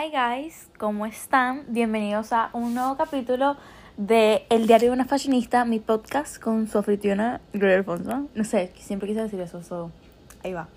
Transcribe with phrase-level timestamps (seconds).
[0.00, 1.64] Hi guys, ¿cómo están?
[1.68, 3.56] Bienvenidos a un nuevo capítulo
[3.98, 8.26] de El Diario de una Fashionista, mi podcast con su anfitriona Gloria Alfonso.
[8.34, 9.90] No sé, siempre quise decir eso, so,
[10.42, 10.68] ahí va.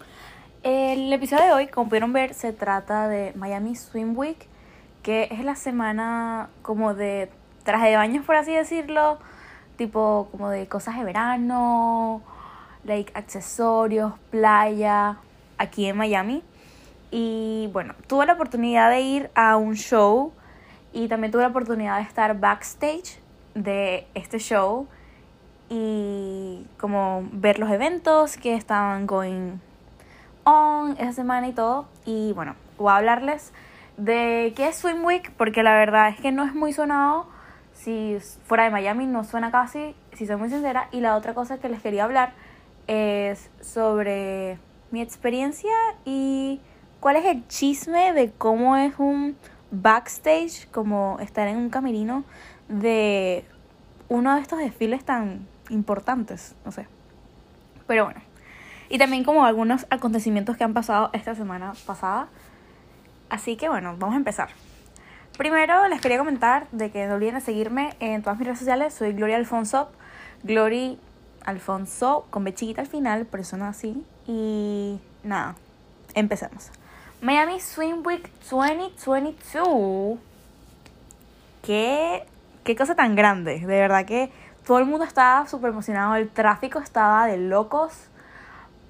[0.64, 4.46] El episodio de hoy, como pudieron ver, se trata de Miami Swim Week,
[5.04, 7.30] que es la semana como de
[7.64, 9.20] traje de baños, por así decirlo,
[9.78, 12.22] tipo como de cosas de verano,
[12.84, 15.18] like accesorios, playa,
[15.58, 16.44] aquí en Miami.
[17.16, 20.34] Y bueno, tuve la oportunidad de ir a un show
[20.94, 23.20] y también tuve la oportunidad de estar backstage
[23.54, 24.88] de este show
[25.70, 29.60] y como ver los eventos que estaban going
[30.44, 31.86] on esa semana y todo.
[32.04, 33.54] Y bueno, voy a hablarles
[33.98, 37.28] de qué es Swim Week porque la verdad es que no es muy sonado.
[37.74, 40.88] Si fuera de Miami no suena casi, si soy muy sincera.
[40.92, 42.34] Y la otra cosa que les quería hablar
[42.88, 44.58] es sobre
[44.90, 45.70] mi experiencia
[46.06, 46.60] y
[47.04, 49.36] cuál es el chisme de cómo es un
[49.72, 52.24] backstage, como estar en un camerino
[52.70, 53.44] de
[54.08, 56.88] uno de estos desfiles tan importantes, no sé.
[57.88, 58.22] Pero bueno.
[58.88, 62.30] Y también como algunos acontecimientos que han pasado esta semana pasada.
[63.30, 64.48] Así que bueno, vamos a empezar.
[65.38, 68.94] Primero les quería comentar de que no olviden de seguirme en todas mis redes sociales.
[68.94, 69.92] Soy Gloria Alfonso.
[70.44, 70.98] Glory
[71.44, 74.06] Alfonso con B chiquita al final, eso no así.
[74.26, 75.56] Y nada,
[76.16, 76.72] empecemos.
[77.24, 80.20] Miami Swim Week 2022.
[81.62, 82.26] Qué,
[82.66, 83.62] qué cosa tan grande.
[83.62, 84.30] De verdad que
[84.68, 86.16] todo el mundo estaba súper emocionado.
[86.16, 88.10] El tráfico estaba de locos.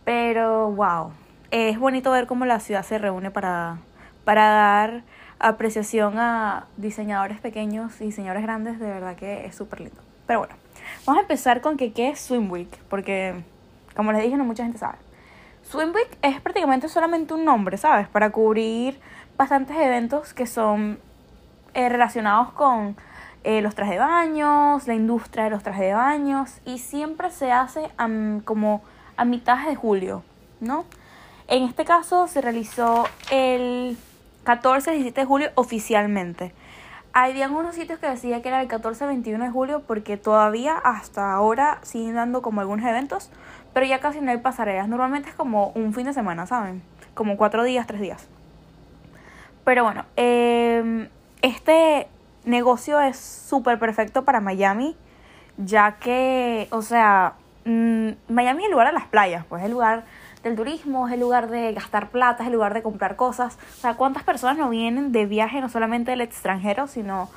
[0.04, 1.12] Pero wow.
[1.52, 3.78] Es bonito ver cómo la ciudad se reúne para,
[4.24, 5.04] para dar
[5.38, 8.80] apreciación a diseñadores pequeños y diseñadores grandes.
[8.80, 10.02] De verdad que es súper lindo.
[10.26, 10.56] Pero bueno,
[11.06, 12.80] vamos a empezar con que qué es Swim Week.
[12.90, 13.44] Porque,
[13.96, 14.98] como les dije, no mucha gente sabe.
[15.74, 18.08] Swim Week es prácticamente solamente un nombre, ¿sabes?
[18.08, 19.00] Para cubrir
[19.38, 21.00] bastantes eventos que son
[21.74, 22.96] eh, relacionados con
[23.44, 27.52] eh, los trajes de baños, la industria de los trajes de baños y siempre se
[27.52, 27.90] hace
[28.46, 28.84] como
[29.18, 30.22] a mitad de julio,
[30.60, 30.86] ¿no?
[31.48, 33.98] En este caso se realizó el
[34.44, 36.54] 14 y 17 de julio oficialmente.
[37.14, 41.80] Había algunos sitios que decía que era el 14-21 de julio porque todavía hasta ahora
[41.82, 43.32] siguen dando como algunos eventos,
[43.74, 44.88] pero ya casi no hay pasarelas.
[44.88, 46.82] Normalmente es como un fin de semana, ¿saben?
[47.14, 48.28] Como cuatro días, tres días.
[49.64, 51.08] Pero bueno, em,
[51.42, 52.08] este
[52.46, 54.96] negocio es súper perfecto para Miami,
[55.58, 57.34] ya que, o sea,
[57.66, 60.04] mm, Miami es el lugar de las playas, pues es el lugar
[60.44, 63.58] del turismo, es el lugar de gastar plata, es el lugar de comprar cosas.
[63.78, 67.30] O sea, ¿cuántas personas no vienen de viaje, no solamente del extranjero, sino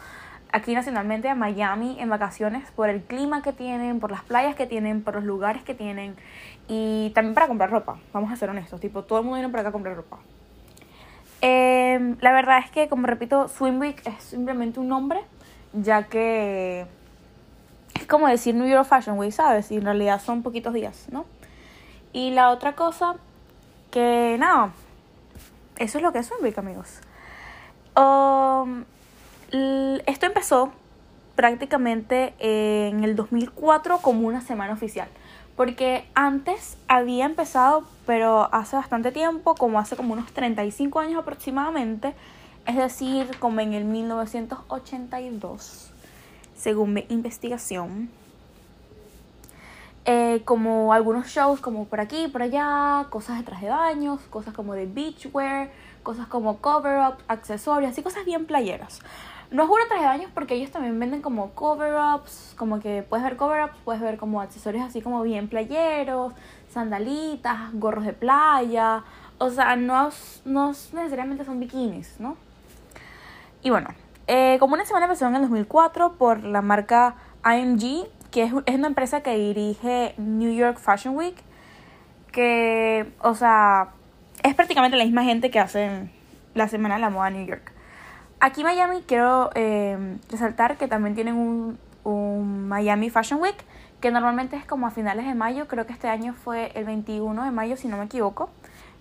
[0.53, 4.67] aquí nacionalmente a Miami en vacaciones por el clima que tienen, por las playas que
[4.67, 6.17] tienen, por los lugares que tienen
[6.69, 9.63] y también para comprar ropa, vamos a ser honestos, tipo todo el mundo viene para
[9.63, 10.19] acá a comprar ropa.
[11.41, 15.21] Em, la verdad es que, como repito, Swim Week es simplemente un nombre,
[15.73, 16.87] ya que
[17.95, 19.71] es como decir New York Fashion Week, ¿sabes?
[19.71, 21.27] Y en realidad son poquitos días, ¿no?
[22.13, 23.17] Y la otra cosa,
[23.91, 24.71] que nada,
[25.77, 27.01] eso es lo que es Swim Week, amigos.
[27.95, 28.85] Um,
[29.51, 30.73] esto empezó
[31.35, 35.09] prácticamente en el 2004 como una semana oficial.
[35.57, 42.15] Porque antes había empezado, pero hace bastante tiempo, como hace como unos 35 años aproximadamente,
[42.67, 45.91] es decir, como en el 1982,
[46.57, 48.11] según mi investigación.
[50.05, 54.55] Eh, como algunos shows como por aquí, por allá, cosas de traje de baños, cosas
[54.55, 55.71] como de beachwear,
[56.03, 59.01] cosas como cover-up, accesorios, así cosas bien playeras.
[59.51, 63.25] No es una traje de baños porque ellos también venden como cover-ups, como que puedes
[63.25, 66.33] ver cover-ups, puedes ver como accesorios así como bien playeros,
[66.69, 69.05] sandalitas, gorros de playa,
[69.39, 70.11] o sea, no,
[70.45, 72.37] no necesariamente son bikinis, ¿no?
[73.63, 73.89] Y bueno,
[74.27, 77.15] eh, como una semana empezó en el 2004 por la marca
[77.45, 81.37] IMG, que es, es una empresa que dirige New York Fashion Week,
[82.33, 83.91] que, o sea,
[84.43, 86.11] es prácticamente la misma gente que hacen
[86.55, 87.76] la Semana de la Moda New York.
[88.39, 93.57] Aquí Miami quiero eh, resaltar que también tienen un, un, Miami Fashion Week,
[94.01, 97.45] que normalmente es como a finales de mayo, creo que este año fue el 21
[97.45, 98.51] de mayo si no me equivoco,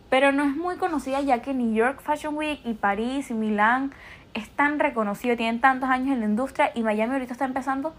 [0.09, 3.91] pero no es muy conocida ya que New York Fashion Week y París y Milán
[4.33, 7.93] es tan reconocido, tienen tantos años en la industria y Miami ahorita está empezando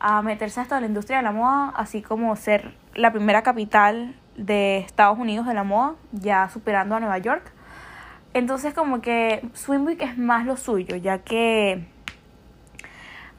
[0.00, 4.78] a meterse hasta la industria de la moda, así como ser la primera capital de
[4.78, 7.52] Estados Unidos de la moda, ya superando a Nueva York.
[8.34, 11.86] Entonces como que Swim Week es más lo suyo, ya que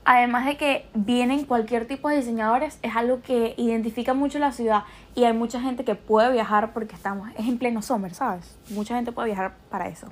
[0.05, 4.83] además de que vienen cualquier tipo de diseñadores, es algo que identifica mucho la ciudad
[5.15, 8.57] y hay mucha gente que puede viajar porque estamos, es en pleno summer, ¿sabes?
[8.69, 10.07] Mucha gente puede viajar para eso.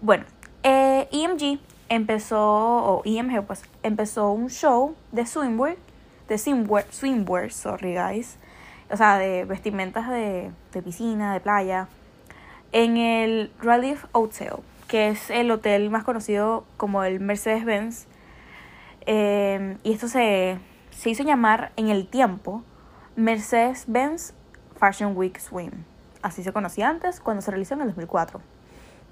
[0.00, 0.24] Bueno,
[0.62, 5.76] eh, EMG empezó, o EMG pues, empezó un show de swimwear,
[6.28, 8.36] de swimwear, swimwear, sorry guys,
[8.90, 11.88] o sea, de vestimentas de, de piscina, de playa,
[12.72, 14.54] en el Relief Hotel,
[14.88, 18.06] que es el hotel más conocido como el Mercedes-Benz.
[19.06, 20.58] Eh, y esto se,
[20.90, 22.62] se hizo llamar en el tiempo
[23.16, 24.34] Mercedes-Benz
[24.78, 25.72] Fashion Week Swim.
[26.22, 28.40] Así se conocía antes cuando se realizó en el 2004.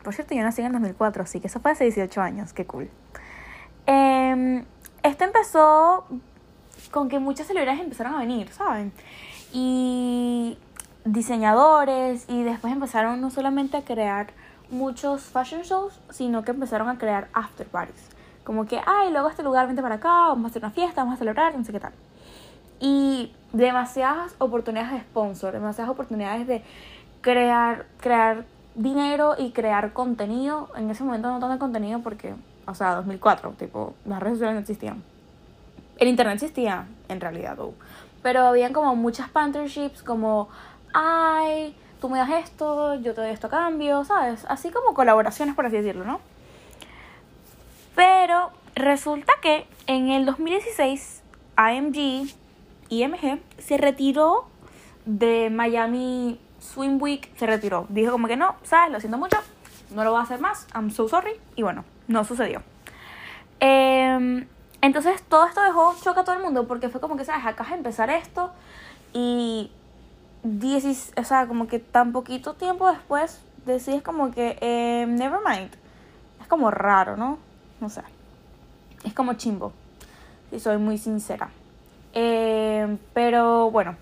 [0.03, 2.67] Por cierto, yo nací en el 2004, así que eso fue hace 18 años, qué
[2.67, 2.91] cool.
[3.87, 4.65] Eh,
[5.03, 6.07] esto empezó
[6.91, 8.93] con que muchas celebridades empezaron a venir, ¿saben?
[9.53, 10.59] Y
[11.05, 14.29] diseñadores y después empezaron no solamente a crear
[14.71, 18.09] muchos fashion shows, sino que empezaron a crear after parties.
[18.45, 21.17] Como que, ay, luego este lugar, vente para acá, vamos a hacer una fiesta, vamos
[21.17, 21.93] a celebrar, no sé qué tal.
[22.81, 26.63] Y demasiadas oportunidades de sponsor, demasiadas oportunidades de
[27.21, 30.69] crear, crear dinero y crear contenido.
[30.77, 32.35] En ese momento no tanto contenido porque,
[32.67, 35.03] o sea, 2004, tipo, las redes sociales no existían.
[35.97, 37.57] El internet existía, en realidad,
[38.23, 40.49] pero habían como muchas partnerships, como,
[40.95, 44.47] ay, tú me das esto, yo te doy esto a cambio, ¿sabes?
[44.49, 46.21] Así como colaboraciones, por así decirlo, ¿no?
[47.95, 51.23] Pero resulta que en el 2016,
[51.57, 52.29] AMG,
[52.89, 54.47] IMG, se retiró
[55.05, 57.87] de Miami Swim Week, se retiró.
[57.89, 58.93] Dijo como que no, ¿sabes?
[58.93, 59.39] Lo siento mucho,
[59.91, 61.33] no lo voy a hacer más, I'm so sorry.
[61.57, 62.63] Y bueno, no sucedió.
[63.61, 64.47] Eh,
[64.81, 67.47] entonces todo esto dejó choque a todo el mundo porque fue como que, ¿sabes?
[67.47, 68.53] Acá de empezar esto
[69.13, 69.71] y
[70.45, 75.71] o sea, como que tan poquito tiempo después decides como que, eh, never mind.
[76.41, 77.39] Es como raro, ¿no?
[77.81, 78.03] No sé.
[79.05, 79.73] Es como chimbo,
[80.51, 81.51] si soy muy sincera.
[82.13, 83.97] Eh, pero bueno,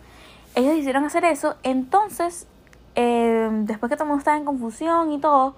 [0.55, 1.57] ellos hicieron hacer eso.
[1.63, 2.47] Entonces,
[2.95, 5.55] eh, después que todo mundo estaba en confusión y todo,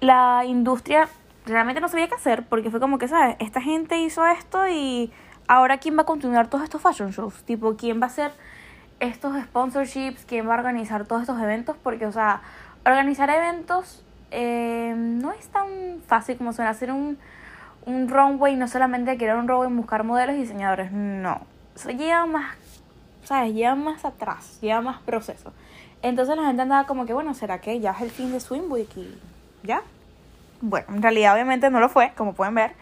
[0.00, 1.08] la industria
[1.46, 3.36] realmente no sabía qué hacer porque fue como que, ¿sabes?
[3.38, 5.12] Esta gente hizo esto y
[5.46, 7.44] ahora quién va a continuar todos estos fashion shows.
[7.44, 8.32] Tipo, quién va a hacer
[9.00, 12.42] estos sponsorships, quién va a organizar todos estos eventos, porque, o sea,
[12.84, 15.68] organizar eventos eh, no es tan
[16.06, 17.18] fácil como suena hacer un,
[17.86, 21.40] un runway, no solamente crear un runway, buscar modelos y diseñadores, no.
[21.74, 22.56] Eso lleva más,
[23.24, 23.54] ¿sabes?
[23.54, 25.52] Lleva más atrás, lleva más proceso.
[26.02, 28.70] Entonces la gente andaba como que, bueno, ¿será que ya es el fin de Swim
[28.70, 29.18] Week y
[29.62, 29.82] ya?
[30.60, 32.72] Bueno, en realidad obviamente no lo fue, como pueden ver.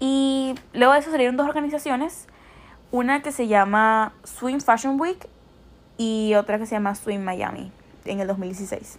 [0.00, 2.26] Y luego de eso salieron dos organizaciones,
[2.90, 5.28] una que se llama Swim Fashion Week
[5.96, 7.72] y otra que se llama Swim Miami
[8.04, 8.98] en el 2016.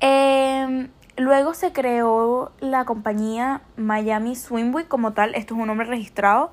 [0.00, 5.86] Em, luego se creó la compañía Miami Swim Week como tal, esto es un nombre
[5.86, 6.50] registrado.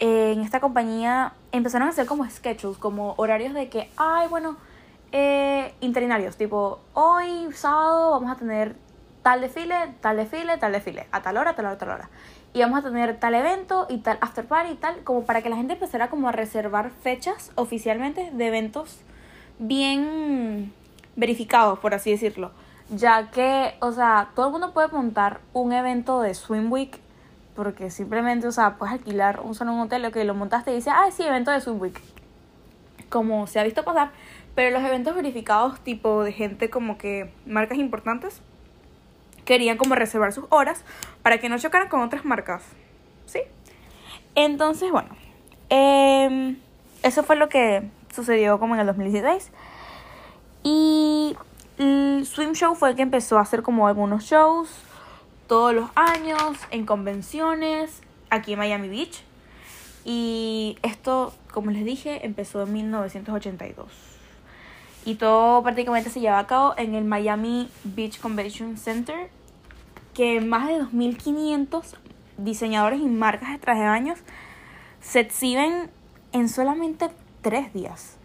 [0.00, 4.56] en esta compañía empezaron a hacer como schedules, como horarios de que, ay, bueno,
[5.10, 8.76] eh, interinarios, tipo, hoy sábado vamos a tener
[9.22, 12.10] tal desfile, tal desfile, tal desfile, a tal hora, tal hora, tal hora
[12.52, 15.48] y vamos a tener tal evento y tal after party y tal, como para que
[15.48, 19.00] la gente empezara como a reservar fechas oficialmente de eventos
[19.58, 20.72] bien
[21.16, 22.52] verificados, por así decirlo.
[22.90, 26.98] Ya que, o sea, todo el mundo puede montar un evento de Swim Week,
[27.54, 30.90] porque simplemente, o sea, puedes alquilar un solo un hotel, que lo montaste y dice,
[30.90, 32.00] ah, sí, evento de Swim Week.
[33.10, 34.10] Como se ha visto pasar,
[34.54, 38.40] pero los eventos verificados, tipo de gente como que marcas importantes,
[39.48, 40.84] querían como reservar sus horas
[41.22, 42.62] para que no chocaran con otras marcas.
[43.24, 43.40] ¿Sí?
[44.34, 45.08] Entonces, bueno,
[45.70, 46.58] em,
[47.02, 49.50] eso fue lo que sucedió como en el 2016.
[50.64, 51.34] Y
[51.78, 54.68] el Swim Show fue el que empezó a hacer como algunos shows
[55.46, 59.22] todos los años en convenciones aquí en Miami Beach.
[60.04, 63.88] Y esto, como les dije, empezó en 1982.
[65.06, 69.30] Y todo prácticamente se lleva a cabo en el Miami Beach Convention Center
[70.18, 71.94] que más de 2.500
[72.38, 74.18] diseñadores y marcas de traje de baños
[75.00, 75.90] se exhiben
[76.32, 77.08] en solamente
[77.40, 78.16] tres días.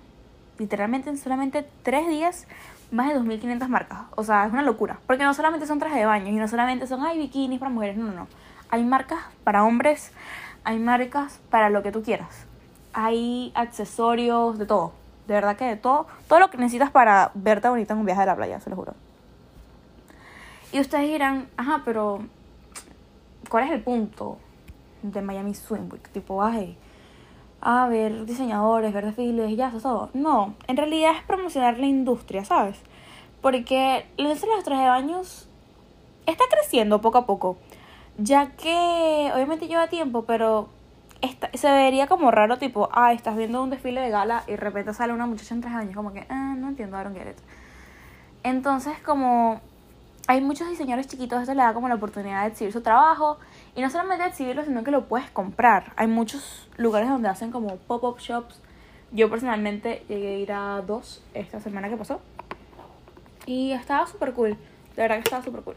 [0.57, 2.47] Literalmente en solamente tres días,
[2.89, 3.99] más de 2.500 marcas.
[4.15, 5.01] O sea, es una locura.
[5.05, 7.95] Porque no solamente son trajes de baño y no solamente son, hay bikinis para mujeres.
[7.95, 8.27] No, no, no.
[8.71, 10.11] Hay marcas para hombres,
[10.63, 12.47] hay marcas para lo que tú quieras.
[12.93, 14.93] Hay accesorios, de todo.
[15.27, 16.07] De verdad que de todo.
[16.27, 18.77] Todo lo que necesitas para verte bonita en un viaje a la playa, se lo
[18.77, 18.95] juro.
[20.73, 22.23] Y ustedes dirán, ajá, pero
[23.47, 24.39] ¿cuál es el punto
[25.03, 26.09] de Miami Swim Week?
[26.09, 26.75] Tipo, ay,
[27.61, 30.09] a ver diseñadores, ver desfiles, ya, eso todo.
[30.15, 32.81] No, en realidad es promocionar la industria, ¿sabes?
[33.39, 35.47] Porque la industria de los trajes de baños
[36.25, 37.57] está creciendo poco a poco.
[38.17, 40.69] Ya que obviamente lleva tiempo, pero
[41.53, 44.91] se vería como raro, tipo, ah, estás viendo un desfile de gala y de repente
[44.95, 47.29] sale una muchacha en traje de baños, como que, ah, no entiendo, I don't get
[47.29, 47.37] it.
[48.41, 49.61] Entonces, como
[50.27, 53.37] hay muchos diseñadores chiquitos, esto le da como la oportunidad de exhibir su trabajo.
[53.75, 55.93] Y no solamente exhibirlo, sino que lo puedes comprar.
[55.95, 58.61] Hay muchos lugares donde hacen como pop-up shops.
[59.11, 62.21] Yo personalmente llegué a ir a dos esta semana que pasó.
[63.45, 64.57] Y estaba súper cool.
[64.95, 65.75] De verdad que estaba súper cool.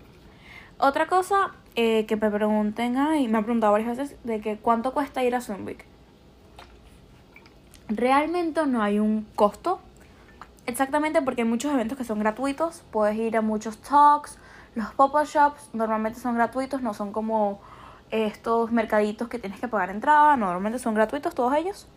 [0.78, 4.92] Otra cosa eh, que me pregunten, y me han preguntado varias veces, de que cuánto
[4.92, 5.84] cuesta ir a Week.
[7.88, 9.80] Realmente no hay un costo.
[10.66, 12.82] Exactamente porque hay muchos eventos que son gratuitos.
[12.90, 14.38] Puedes ir a muchos talks.
[14.74, 17.60] Los pop-up shops normalmente son gratuitos, no son como
[18.10, 20.36] estos mercaditos que tienes que pagar entrada.
[20.36, 21.88] Normalmente son gratuitos todos ellos.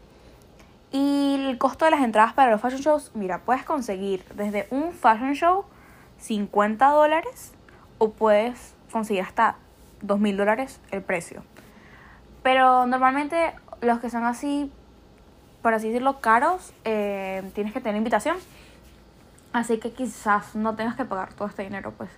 [0.92, 4.92] Y el costo de las entradas para los fashion shows, mira, puedes conseguir desde un
[4.92, 5.66] fashion show
[6.20, 7.54] 50 dólares
[7.98, 9.58] o puedes conseguir hasta
[10.02, 11.44] 2 mil dólares el precio.
[12.44, 14.72] Pero normalmente los que son así,
[15.62, 18.38] por así decirlo, caros, eh, tienes que tener invitación.
[19.52, 22.10] Así que quizás no tengas que pagar todo este dinero, pues.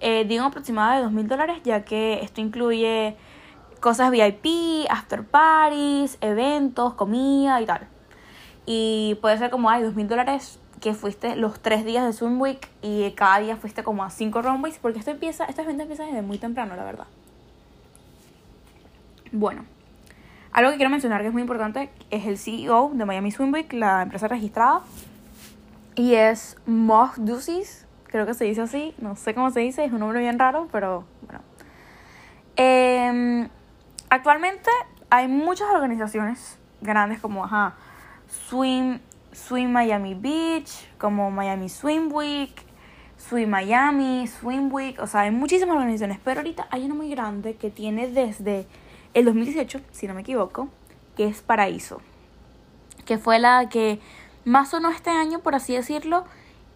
[0.00, 3.16] Eh, digo aproximado de 2 mil dólares, ya que esto incluye
[3.80, 7.86] cosas VIP, after parties, eventos, comida y tal.
[8.66, 12.40] Y puede ser como, hay 2 mil dólares que fuiste los tres días de Swim
[12.40, 16.08] Week y cada día fuiste como a cinco runways, porque esto empieza, estas ventas empiezan
[16.08, 17.06] desde muy temprano, la verdad.
[19.30, 19.64] Bueno,
[20.52, 23.72] algo que quiero mencionar que es muy importante es el CEO de Miami Swim Week,
[23.72, 24.80] la empresa registrada,
[25.94, 29.92] y es Moch Ducis, creo que se dice así, no sé cómo se dice, es
[29.92, 31.40] un nombre bien raro, pero bueno.
[32.56, 33.48] Em,
[34.10, 34.70] actualmente
[35.10, 37.74] hay muchas organizaciones grandes como, ajá,
[38.28, 39.00] Swim
[39.32, 42.54] Swim Miami Beach, como Miami Swim Week,
[43.16, 47.54] Swim Miami, Swim Week, o sea, hay muchísimas organizaciones, pero ahorita hay una muy grande
[47.54, 48.66] que tiene desde
[49.14, 50.68] el 2018, si no me equivoco,
[51.16, 52.00] que es Paraíso,
[53.06, 54.00] que fue la que
[54.44, 56.24] más sonó este año, por así decirlo,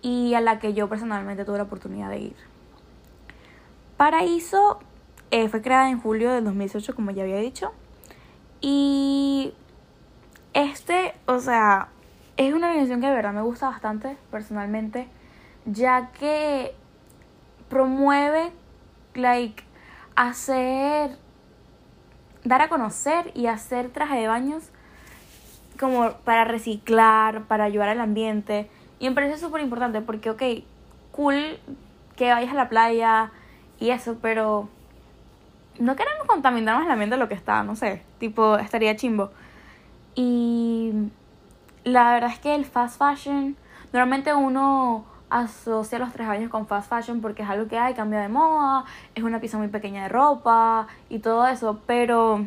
[0.02, 2.36] y a la que yo personalmente tuve la oportunidad de ir.
[3.96, 4.78] Paraíso
[5.30, 7.72] eh, fue creada en julio del 2018, como ya había dicho,
[8.60, 9.54] y
[10.54, 11.88] este, o sea,
[12.36, 15.08] es una organización que de verdad me gusta bastante personalmente,
[15.64, 16.74] ya que
[17.68, 18.52] promueve,
[19.14, 19.64] like,
[20.14, 21.18] hacer,
[22.44, 24.70] dar a conocer y hacer traje de baños
[25.78, 28.68] como para reciclar, para ayudar al ambiente.
[28.98, 30.42] Y me parece súper importante porque, ok,
[31.12, 31.58] cool
[32.16, 33.30] que vayas a la playa
[33.78, 34.68] y eso, pero
[35.78, 39.30] no queremos contaminar más el ambiente de lo que está, no sé, tipo, estaría chimbo.
[40.14, 40.92] Y
[41.84, 43.56] la verdad es que el fast fashion,
[43.92, 48.20] normalmente uno asocia los tres años con fast fashion porque es algo que hay, cambia
[48.20, 52.46] de moda, es una pieza muy pequeña de ropa y todo eso, pero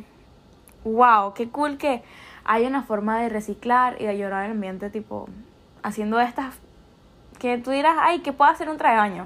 [0.83, 2.03] wow, qué cool que
[2.51, 5.29] hay una forma de reciclar y de ayudar al ambiente, tipo,
[5.84, 6.56] haciendo estas
[7.38, 9.22] que tú dirás, ay, que puedo hacer un traje.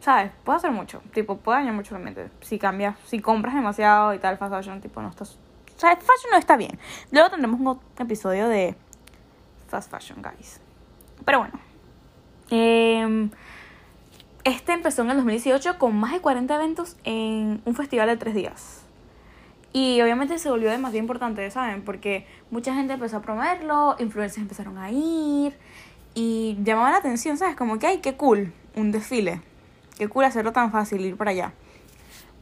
[0.00, 0.32] ¿Sabes?
[0.42, 1.00] Puedo hacer mucho.
[1.14, 2.28] Tipo, puede dañar mucho el ambiente.
[2.40, 5.38] Si cambias, si compras demasiado y tal, fast fashion, tipo, no estás.
[5.76, 6.76] O sea, fashion no está bien.
[7.12, 8.74] Luego tendremos un episodio de
[9.68, 10.60] fast fashion, guys.
[11.24, 11.52] Pero bueno.
[12.50, 13.30] Em,
[14.42, 18.34] este empezó en el 2018 con más de 40 eventos en un festival de tres
[18.34, 18.79] días.
[19.72, 21.82] Y obviamente se volvió demasiado importante, ¿saben?
[21.82, 25.56] Porque mucha gente empezó a promoverlo, influencers empezaron a ir
[26.14, 27.56] y llamaba la atención, ¿sabes?
[27.56, 29.40] Como que, ay, qué cool, un desfile.
[29.96, 31.52] Qué cool hacerlo tan fácil, ir para allá.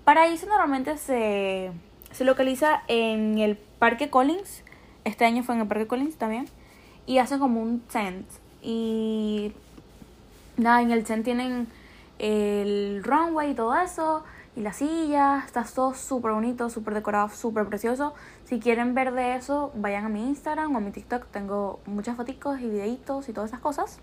[0.04, 1.70] Paraíso normalmente se,
[2.12, 4.62] se localiza en el Parque Collins.
[5.04, 6.47] Este año fue en el Parque Collins también
[7.06, 8.26] y hacen como un tent.
[8.62, 9.52] Y
[10.56, 11.66] nada, en el tent tienen
[12.18, 14.25] el runway y todo eso.
[14.59, 18.12] Y la silla, está todo súper bonito, súper decorado, súper precioso.
[18.45, 21.27] Si quieren ver de eso, vayan a mi Instagram o a mi TikTok.
[21.27, 24.00] Tengo muchas fotos y videitos y todas esas cosas.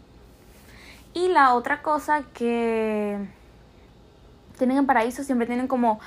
[1.14, 3.18] Y la otra cosa que
[4.58, 6.00] tienen en Paraíso, siempre tienen como,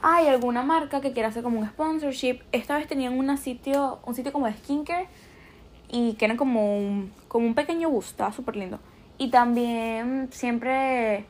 [0.00, 2.42] hay alguna marca que quiera hacer como un sponsorship.
[2.52, 5.08] Esta vez tenían un sitio, un sitio como de skincare
[5.88, 8.78] y que era como un, como un pequeño bus, estaba súper lindo.
[9.18, 11.26] Y también siempre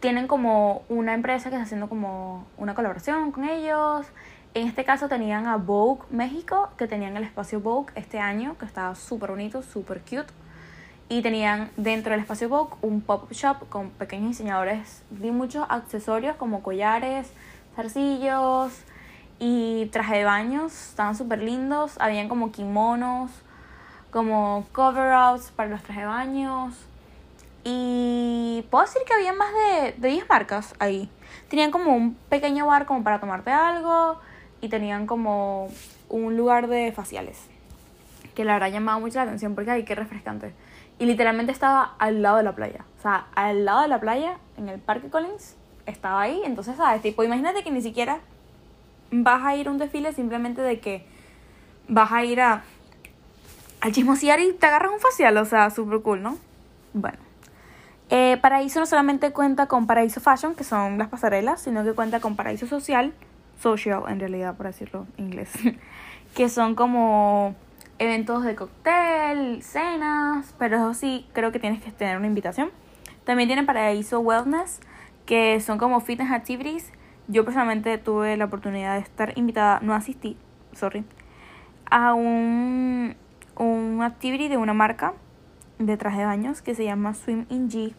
[0.00, 4.06] tienen como una empresa que está haciendo como una colaboración con ellos.
[4.54, 8.64] En este caso tenían a Vogue México, que tenían el espacio Vogue este año, que
[8.64, 10.32] estaba súper bonito, súper cute.
[11.08, 16.36] Y tenían dentro del espacio Vogue un pop-up shop con pequeños diseñadores de muchos accesorios
[16.36, 17.32] como collares,
[17.74, 18.84] zarcillos,
[19.38, 21.94] y traje de baños, estaban súper lindos.
[22.00, 23.30] Habían como kimonos,
[24.10, 26.87] como cover-outs para los trajes de baños.
[27.70, 31.10] Y puedo decir que había más de, de 10 marcas ahí.
[31.50, 34.18] Tenían como un pequeño bar como para tomarte algo
[34.62, 35.68] y tenían como
[36.08, 37.38] un lugar de faciales.
[38.34, 40.54] Que la verdad llamaba mucho la atención porque ay, qué refrescante.
[40.98, 42.86] Y literalmente estaba al lado de la playa.
[42.98, 46.40] O sea, al lado de la playa en el Parque Collins, estaba ahí.
[46.46, 47.02] Entonces, ¿sabes?
[47.02, 48.20] Tipo, imagínate que ni siquiera
[49.10, 51.04] vas a ir a un desfile simplemente de que
[51.86, 52.62] vas a ir a
[53.82, 56.38] al chismosear y te agarras un facial, o sea, súper cool, ¿no?
[56.94, 57.27] Bueno.
[58.10, 62.20] Eh, Paraíso no solamente cuenta con Paraíso Fashion, que son las pasarelas, sino que cuenta
[62.20, 63.12] con Paraíso Social,
[63.60, 65.50] social en realidad, por decirlo en inglés,
[66.34, 67.54] que son como
[67.98, 72.70] eventos de cóctel, cenas, pero eso sí, creo que tienes que tener una invitación.
[73.24, 74.80] También tienen Paraíso Wellness,
[75.26, 76.92] que son como fitness activities.
[77.26, 80.38] Yo personalmente tuve la oportunidad de estar invitada, no asistí,
[80.72, 81.04] sorry,
[81.90, 83.16] a un,
[83.56, 85.12] un activity de una marca
[85.78, 87.94] de traje de baños que se llama Swim in G.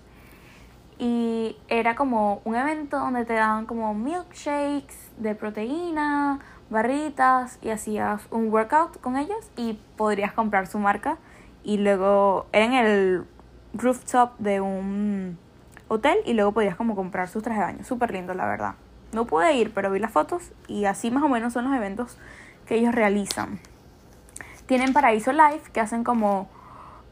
[0.98, 8.28] Y era como un evento donde te daban como milkshakes de proteína, barritas y hacías
[8.32, 11.18] un workout con ellos y podrías comprar su marca.
[11.64, 13.26] Y luego en el
[13.74, 15.38] rooftop de un
[15.88, 17.86] hotel y luego podías como comprar sus trajes de baño.
[17.86, 18.76] Súper lindo, la verdad.
[19.14, 22.18] No pude ir, pero vi las fotos y así más o menos son los eventos
[22.66, 23.60] que ellos realizan.
[24.68, 26.48] Tienen Paraíso Live, que hacen como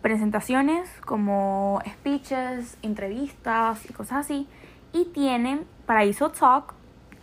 [0.07, 4.47] presentaciones, como speeches, entrevistas y cosas así.
[4.93, 6.73] Y tienen Paraíso Talk,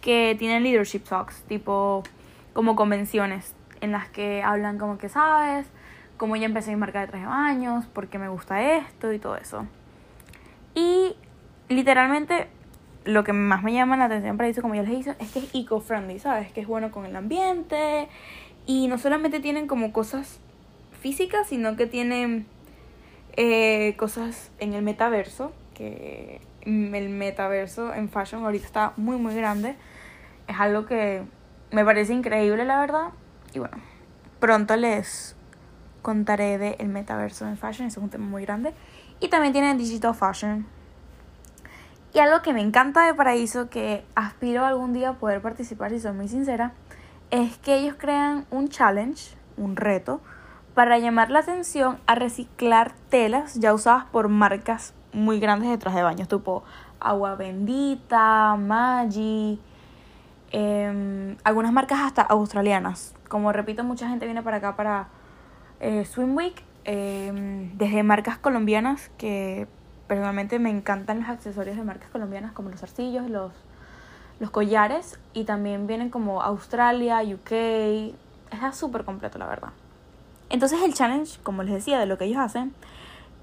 [0.03, 2.03] que tienen leadership talks, tipo
[2.53, 5.67] como convenciones, en las que hablan como que sabes,
[6.19, 9.37] cómo ya empecé mi marca de traje de por qué me gusta esto y todo
[9.37, 9.67] eso.
[10.75, 11.17] Y
[11.71, 12.49] literalmente
[13.07, 15.39] lo que más me llama la atención para eso, como ya les dije, es que
[15.39, 16.53] es eco-friendly, ¿sabes?
[16.53, 18.09] Que es bueno con el ambiente.
[18.67, 20.39] Y no solamente tienen como cosas
[21.01, 22.47] físicas, sino que tienen
[23.37, 25.53] eh, cosas en el metaverso.
[25.75, 29.77] Que el metaverso en fashion ahorita está muy, muy grande.
[30.47, 31.23] Es algo que
[31.71, 33.09] me parece increíble, la verdad.
[33.53, 33.77] Y bueno,
[34.41, 35.37] pronto les
[36.03, 37.89] contaré del el metaverso en fashion.
[37.89, 38.73] Es un tema muy grande.
[39.21, 40.67] Y también tienen digital fashion
[42.15, 45.99] y algo que me encanta de Paraíso, que aspiro algún día a poder participar, si
[45.99, 46.73] soy muy sincera,
[47.33, 50.21] es que ellos crean un challenge, un reto,
[50.75, 55.99] para llamar la atención a reciclar telas ya usadas por marcas muy grandes de traje
[55.99, 56.65] de baño, tipo
[56.99, 59.61] Agua Bendita, Maggi,
[60.51, 63.15] em, algunas marcas hasta australianas.
[63.29, 65.09] Como repito, mucha gente viene para acá para
[65.81, 69.69] eh, Swim Week, em, desde marcas colombianas que
[70.09, 73.53] personalmente me encantan los accesorios de marcas colombianas como los arcillos, los,
[74.41, 77.53] los collares y también vienen como Australia, UK.
[78.51, 79.71] Es súper completo, la verdad.
[80.51, 82.75] Entonces el challenge, como les decía, de lo que ellos hacen,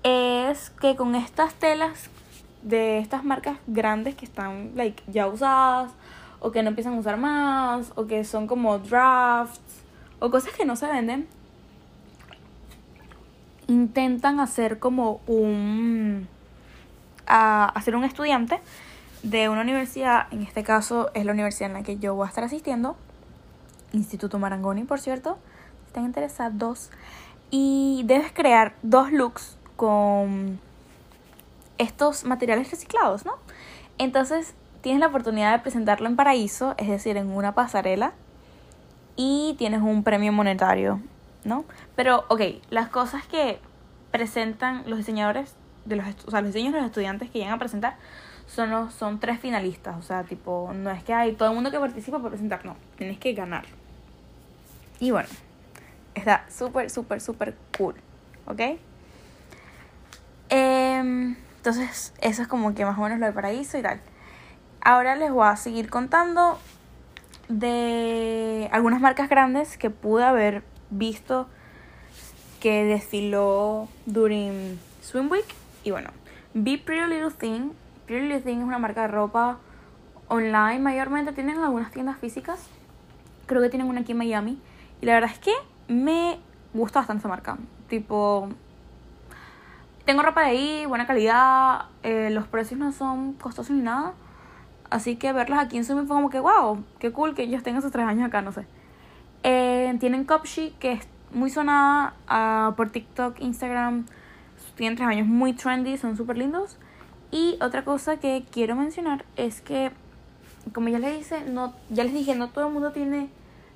[0.03, 2.09] es que con estas telas
[2.61, 5.91] de estas marcas grandes que están like, ya usadas
[6.39, 9.61] o que no empiezan a usar más o que son como drafts
[10.19, 11.27] o cosas que no se venden,
[13.67, 16.27] intentan hacer como un
[17.27, 18.59] a, ser un estudiante
[19.23, 22.29] de una universidad, en este caso es la universidad en la que yo voy a
[22.29, 22.97] estar asistiendo,
[23.93, 25.37] Instituto Marangoni, por cierto,
[25.91, 26.89] están interesados,
[27.49, 30.59] y debes crear dos looks con
[31.77, 33.33] estos materiales reciclados, ¿no?
[33.97, 38.13] Entonces tienes la oportunidad de presentarlo en paraíso, es decir, en una pasarela,
[39.17, 41.01] y tienes un premio monetario,
[41.43, 41.65] ¿no?
[41.95, 43.59] Pero, ok, las cosas que
[44.11, 47.59] presentan los diseñadores de los, o sea, los diseños de los estudiantes que llegan a
[47.59, 47.97] presentar
[48.47, 49.97] son, son tres finalistas.
[49.97, 52.77] O sea, tipo, no es que hay todo el mundo que participa para presentar, no,
[52.97, 53.65] tienes que ganar.
[54.99, 55.29] Y bueno,
[56.15, 57.95] está súper, súper, súper cool,
[58.45, 58.61] ¿ok?
[60.49, 64.01] Em, entonces, eso es como que más o menos lo de paraíso y tal.
[64.81, 66.59] Ahora les voy a seguir contando
[67.47, 71.47] de algunas marcas grandes que pude haber visto
[72.59, 75.45] que desfiló durante Swim Week
[75.83, 76.09] y bueno,
[76.53, 77.71] vi Pretty Little Thing.
[78.05, 79.59] Pretty Little Thing es una marca de ropa
[80.27, 81.31] online mayormente.
[81.31, 82.59] Tienen algunas tiendas físicas.
[83.47, 84.61] Creo que tienen una aquí en Miami.
[85.01, 85.53] Y la verdad es que
[85.91, 86.39] me
[86.73, 87.57] gusta bastante esa marca.
[87.87, 88.49] Tipo,
[90.05, 91.85] tengo ropa de ahí, buena calidad.
[92.03, 94.13] Eh, los precios no son costosos ni nada.
[94.89, 97.79] Así que verlas aquí en Zoom fue como que, wow, qué cool que ellos tengan
[97.79, 98.65] esos tres años acá, no sé.
[99.43, 104.05] Eh, tienen Copshi, que es muy sonada uh, por TikTok, Instagram
[104.75, 106.77] tienen tres años muy trendy, son súper lindos.
[107.31, 109.91] Y otra cosa que quiero mencionar es que,
[110.73, 113.29] como ya les, dije, no, ya les dije, no todo el mundo tiene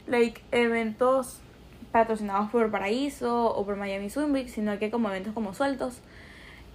[0.07, 1.41] like, eventos
[1.95, 6.01] patrocinados por Paraíso o por Miami Swim Week, sino que como eventos como sueltos.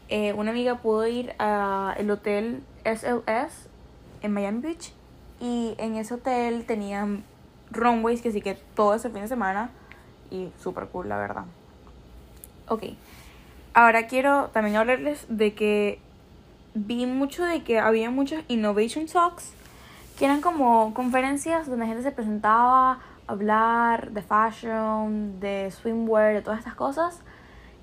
[0.08, 3.68] Eh, una amiga pudo ir al hotel SLS
[4.22, 4.94] en Miami Beach
[5.38, 7.22] y en ese hotel tenían
[7.70, 9.70] runways que sí que todo ese fin de semana
[10.30, 11.44] y súper cool la verdad.
[12.68, 12.84] Ok,
[13.74, 16.00] Ahora quiero también hablarles de que
[16.72, 19.52] vi mucho de que había muchos innovation talks,
[20.18, 26.58] que eran como conferencias donde gente se presentaba hablar de fashion, de swimwear, de todas
[26.58, 27.20] estas cosas.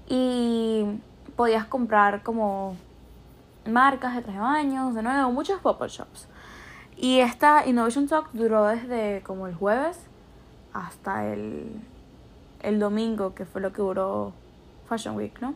[0.07, 0.85] Y
[1.35, 2.75] podías comprar como
[3.65, 6.27] marcas de tres años, de nuevo, muchos pop-up shops.
[6.95, 9.99] Y esta Innovation Talk duró desde como el jueves
[10.73, 11.79] hasta el,
[12.61, 14.33] el domingo, que fue lo que duró
[14.87, 15.53] Fashion Week, ¿no?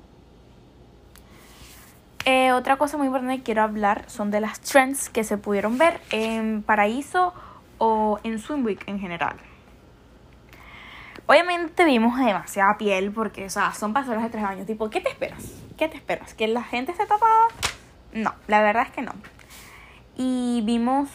[2.26, 5.80] Eh, otra cosa muy importante que quiero hablar son de las trends que se pudieron
[5.80, 7.34] ver en Paraíso
[7.80, 9.38] o en Swim Week en general.
[11.28, 14.68] Obviamente vimos demasiada piel porque, o sea, son pasajeros de tres años.
[14.68, 15.44] Tipo, ¿qué te esperas?
[15.78, 16.34] ¿Qué te esperas?
[16.34, 17.48] ¿Que la gente se tapada?
[18.14, 19.14] No, la verdad es que no.
[20.18, 21.10] Y vimos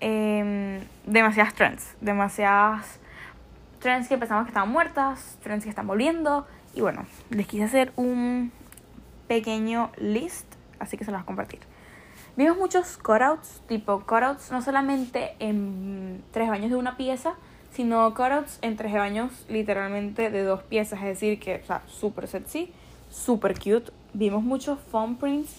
[0.00, 3.00] eh, demasiadas trends, demasiadas
[3.80, 6.46] trends que pensamos que estaban muertas, trends que están volviendo.
[6.74, 8.52] Y bueno, les quise hacer un
[9.28, 10.46] pequeño list,
[10.78, 11.60] así que se los voy a compartir.
[12.36, 17.34] Vimos muchos cutouts, tipo cutouts no solamente en tres baños de una pieza,
[17.76, 22.26] sino cutouts en tres baños literalmente de dos piezas, es decir, que, o sea, súper
[22.26, 22.72] sexy,
[23.10, 23.92] súper cute.
[24.14, 25.54] Vimos muchos foam prints,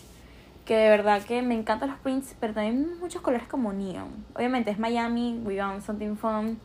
[0.66, 4.26] que de verdad que me encantan los prints, pero también muchos colores como neon.
[4.34, 6.60] Obviamente es Miami, we want something fun.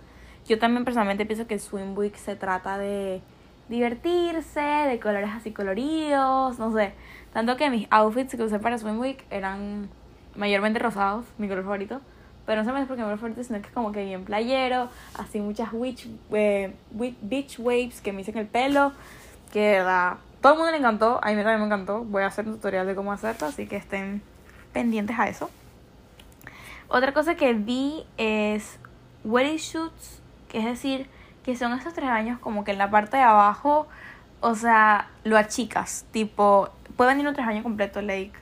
[0.49, 3.21] Yo también personalmente pienso que Swim Week se trata de
[3.69, 6.95] divertirse, de colores así coloridos, no sé.
[7.35, 9.91] Tanto que mis outfits que usé para Swim Week eran
[10.35, 12.01] mayormente rosados, mi color favorito.
[12.47, 15.73] Pero no es porque color favorito, sino que es como que bien playero, así muchas
[15.73, 18.93] witch, eh, beach waves que me hice en el pelo,
[19.53, 22.03] que da todo el mundo le encantó, a mí también me encantó.
[22.03, 24.23] Voy a hacer un tutorial de cómo hacerlo, así que estén
[24.73, 25.49] pendientes a eso.
[26.89, 28.79] Otra cosa que vi es
[29.23, 31.09] wedding shoots, que es decir,
[31.45, 33.87] que son estos tres años como que en la parte de abajo,
[34.41, 38.37] o sea, lo achicas, tipo, puede venir un tres años completo, like,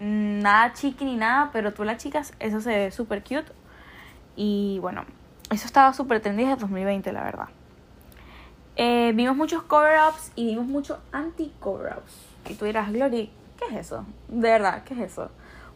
[0.00, 3.52] nada chiqui ni nada, pero tú la chicas, eso se ve súper cute.
[4.36, 5.04] Y bueno,
[5.50, 7.48] eso estaba súper trendy desde 2020, la verdad.
[8.76, 12.26] Eh, vimos muchos cover-ups y vimos muchos anti-cover-ups.
[12.48, 14.04] Y tú dirás, Glory, ¿qué es eso?
[14.28, 15.30] De verdad, ¿qué es eso?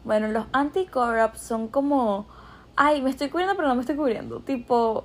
[0.04, 2.26] Bueno, los anti-cover-ups son como,
[2.76, 4.40] ay, me estoy cubriendo pero no me estoy cubriendo.
[4.40, 5.04] Tipo,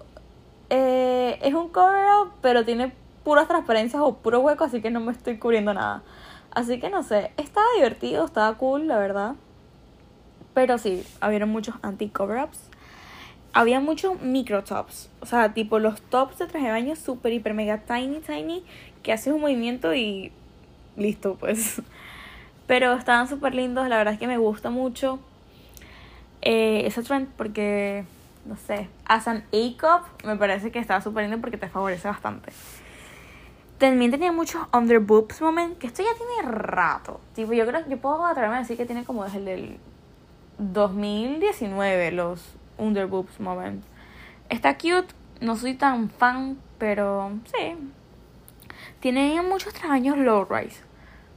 [0.69, 5.11] eh, es un cover-up pero tiene puras transparencias o puro hueco, así que no me
[5.11, 6.03] estoy cubriendo nada.
[6.57, 9.35] Así que no sé, estaba divertido, estaba cool, la verdad.
[10.55, 12.59] Pero sí, había muchos anti-cover-ups.
[13.53, 15.11] Había muchos micro tops.
[15.19, 18.63] O sea, tipo los tops de traje de baño super, hiper, mega tiny, tiny.
[19.03, 20.31] Que haces un movimiento y
[20.95, 21.79] listo, pues.
[22.65, 23.87] Pero estaban súper lindos.
[23.87, 25.19] La verdad es que me gusta mucho
[26.41, 28.03] eh, ese trend porque,
[28.45, 32.51] no sé, as an A-cup me parece que estaba súper lindo porque te favorece bastante.
[33.77, 37.19] También tenía muchos under boobs moment, que esto ya tiene rato.
[37.35, 39.77] Tipo, yo creo yo puedo atreverme a decir que tiene como desde el
[40.57, 43.83] 2019 los under boobs moment.
[44.49, 47.75] Está cute, no soy tan fan, pero sí.
[48.99, 50.81] Tiene muchos traños low rise.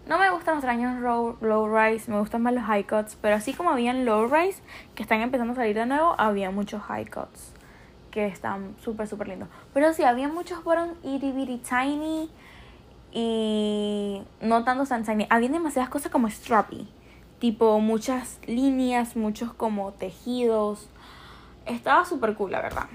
[0.07, 3.37] No me gustan los traños low, low rise, me gustan más los high cuts, pero
[3.37, 4.63] así como habían low rise
[4.95, 7.53] que están empezando a salir de nuevo, había muchos high cuts
[8.11, 9.49] que están súper, súper lindos.
[9.73, 12.31] Pero sí, había muchos fueron itty bitty tiny
[13.13, 15.27] y no tanto tan tiny.
[15.31, 16.89] Había demasiadas cosas como strappy,
[17.39, 20.89] tipo muchas líneas, muchos como tejidos.
[21.67, 22.87] Estaba súper cool, la verdad.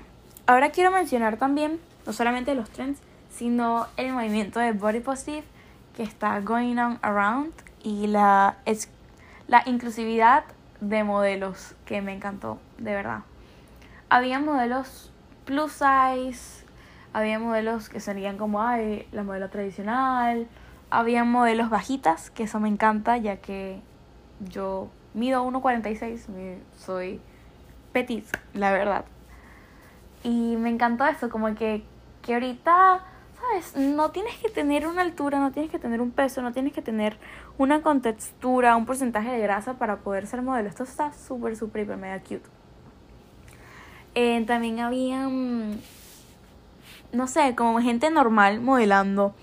[0.48, 3.00] Ahora quiero mencionar también, no solamente los trends,
[3.30, 5.44] sino el movimiento de Body Positive
[5.96, 8.58] que está going on around y la,
[9.48, 10.44] la inclusividad
[10.82, 13.22] de modelos que me encantó, de verdad
[14.10, 15.12] había modelos
[15.46, 16.66] plus size,
[17.14, 20.48] había modelos que serían como ay, la modelo tradicional,
[20.90, 23.80] había modelos bajitas, que eso me encanta, ya que
[24.40, 27.22] yo mido 1,46, soy
[27.94, 29.06] petit, la verdad.
[30.24, 31.84] Y me encantó eso, como que,
[32.22, 33.02] que ahorita,
[33.40, 33.76] ¿sabes?
[33.78, 36.82] No tienes que tener una altura, no tienes que tener un peso, no tienes que
[36.82, 37.18] tener
[37.58, 40.68] una contextura, un porcentaje de grasa para poder ser modelo.
[40.68, 42.55] Esto está súper, súper, hiper, mega cute.
[44.16, 45.78] Eh, también había, mm,
[47.12, 49.36] no sé, como gente normal modelando.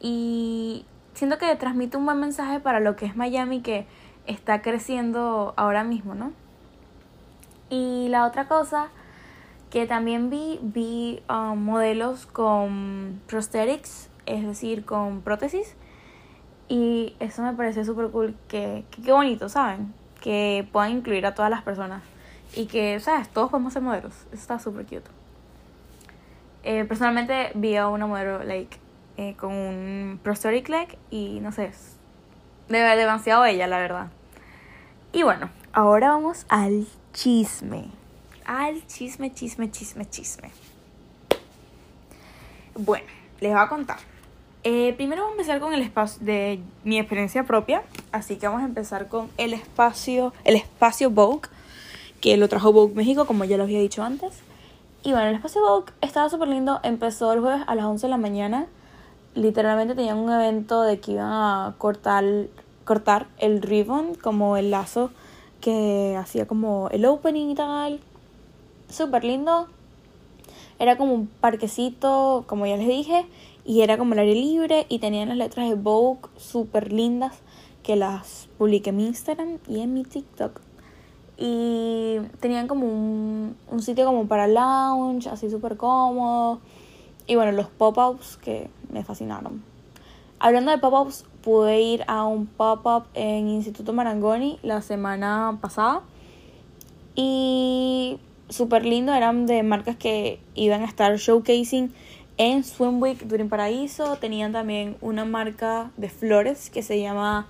[0.00, 3.86] Y siento que transmite un buen mensaje para lo que es Miami que
[4.26, 6.32] está creciendo ahora mismo, ¿no?
[7.70, 8.88] Y la otra cosa
[9.70, 15.74] que también vi, vi um, modelos con prosthetics, es decir, con prótesis.
[16.68, 19.94] Y eso me pareció súper cool, que, qué bonito, ¿saben?
[20.20, 22.02] Que puedan incluir a todas las personas.
[22.54, 23.28] Y que, ¿sabes?
[23.28, 24.14] Todos podemos ser modelos.
[24.32, 25.10] Eso está súper cute.
[26.64, 28.76] Eh, personalmente vi a una modelo, like,
[29.16, 31.72] eh, con un prosthetic leg y no sé,
[32.68, 34.08] de demasiado ella, la verdad.
[35.12, 37.90] Y bueno, ahora vamos al chisme.
[38.44, 40.50] Al chisme, chisme, chisme, chisme.
[42.74, 43.06] Bueno,
[43.40, 43.98] les voy a contar.
[44.64, 47.82] Eh, primero vamos a empezar con el espacio de mi experiencia propia.
[48.12, 51.48] Así que vamos a empezar con el espacio, el espacio Vogue,
[52.20, 54.40] que lo trajo Vogue México, como ya lo había dicho antes.
[55.02, 56.80] Y bueno, el espacio Vogue estaba súper lindo.
[56.82, 58.66] Empezó el jueves a las 11 de la mañana.
[59.34, 62.24] Literalmente tenían un evento de que iban a cortar,
[62.84, 65.10] cortar el ribbon, como el lazo
[65.60, 68.00] que hacía como el opening y tal.
[68.88, 69.68] Súper lindo.
[70.78, 73.26] Era como un parquecito, como ya les dije,
[73.64, 77.34] y era como el aire libre y tenían las letras de Vogue súper lindas
[77.82, 80.67] que las publiqué en mi Instagram y en mi TikTok.
[81.38, 86.60] Y tenían como un, un sitio como para lounge, así súper cómodo.
[87.28, 89.62] Y bueno, los pop-ups que me fascinaron.
[90.40, 96.02] Hablando de pop-ups, pude ir a un pop-up en Instituto Marangoni la semana pasada.
[97.14, 101.92] Y súper lindo, eran de marcas que iban a estar showcasing
[102.36, 104.16] en Swim Week Paraíso.
[104.16, 107.46] Tenían también una marca de flores que se llama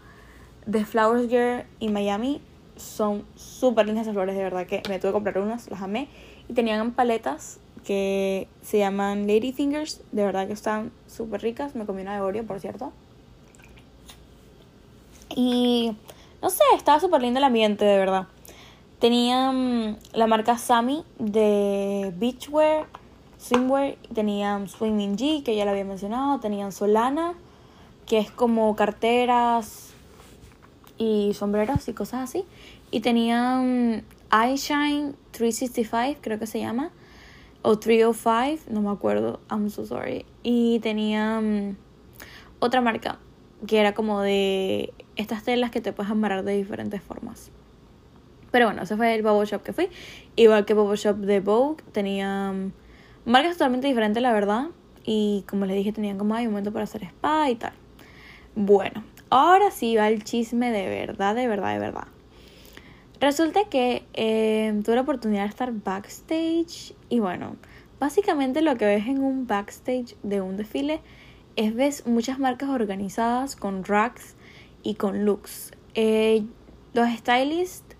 [0.70, 2.40] The Flowers Girl in Miami
[2.78, 6.08] son súper lindas esas flores, de verdad que me tuve que comprar unas, las amé.
[6.48, 11.74] Y tenían paletas que se llaman Lady Fingers, de verdad que están súper ricas.
[11.74, 12.92] Me comí una de Oreo, por cierto.
[15.34, 15.96] Y
[16.42, 18.26] no sé, estaba súper lindo el ambiente, de verdad.
[18.98, 22.86] Tenían la marca Sami de Beachwear,
[23.38, 23.96] Swimwear.
[24.14, 26.40] Tenían Swimming G, que ya lo había mencionado.
[26.40, 27.34] Tenían Solana,
[28.06, 29.87] que es como carteras,
[30.98, 32.44] y sombreros y cosas así.
[32.90, 36.90] Y tenían Eyeshine 365, creo que se llama.
[37.62, 39.40] O 305, no me acuerdo.
[39.50, 40.26] I'm so sorry.
[40.42, 41.76] Y tenían
[42.58, 43.18] otra marca
[43.66, 47.50] que era como de estas telas que te puedes amarrar de diferentes formas.
[48.50, 49.88] Pero bueno, ese fue el Bobo Shop que fui.
[50.36, 52.72] Igual que Bobo Shop de Vogue, tenían
[53.24, 54.68] marcas totalmente diferentes, la verdad.
[55.04, 57.72] Y como les dije, tenían como hay un momento para hacer spa y tal.
[58.54, 62.08] Bueno, Ahora sí va el chisme de verdad, de verdad, de verdad.
[63.20, 67.56] Resulta que eh, tuve la oportunidad de estar backstage y bueno,
[67.98, 71.00] básicamente lo que ves en un backstage de un desfile
[71.56, 74.36] es ves muchas marcas organizadas con racks
[74.82, 75.72] y con looks.
[75.94, 76.44] Eh,
[76.94, 77.96] los stylists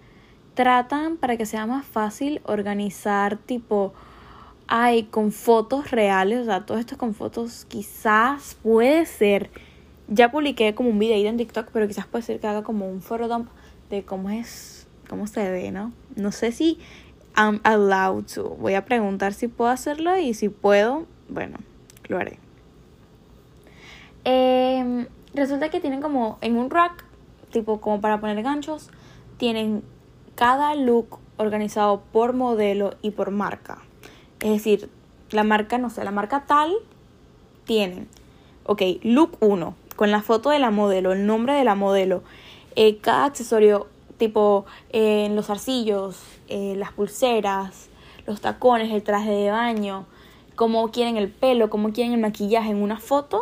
[0.55, 3.93] tratan para que sea más fácil organizar tipo,
[4.67, 9.51] ay, con fotos reales, o sea, todo esto con fotos quizás puede ser
[10.09, 13.01] ya publiqué como un videito en TikTok, pero quizás puede ser que haga como un
[13.01, 13.49] dump
[13.91, 15.93] de cómo es, cómo se ve, ¿no?
[16.17, 16.79] No sé si
[17.37, 18.57] I'm allowed to.
[18.57, 21.59] Voy a preguntar si puedo hacerlo y si puedo, bueno,
[22.09, 22.39] lo haré.
[24.25, 27.05] Em, resulta que tienen como en un rack,
[27.53, 28.91] tipo como para poner ganchos,
[29.37, 29.83] tienen
[30.35, 33.79] cada look organizado por modelo y por marca.
[34.41, 34.91] Es decir,
[35.31, 36.73] la marca, no sé, la marca tal
[37.65, 38.09] tienen,
[38.65, 42.23] ok, look 1, con la foto de la modelo, el nombre de la modelo,
[42.77, 47.89] eh, cada accesorio tipo eh, los arcillos, eh, las pulseras,
[48.25, 50.07] los tacones, el traje de baño,
[50.55, 53.41] cómo quieren el pelo, cómo quieren el maquillaje en una foto,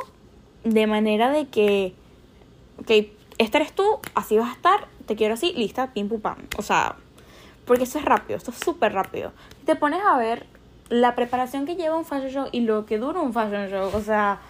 [0.65, 1.93] de manera de que,
[2.81, 6.39] ok, esta eres tú, así vas a estar, te quiero así, lista, pim pum pam.
[6.57, 6.97] O sea,
[7.67, 9.33] porque eso es rápido, esto es súper rápido.
[9.67, 10.47] te pones a ver
[10.89, 14.01] la preparación que lleva un fashion show y lo que dura un fashion show, o
[14.01, 14.41] sea,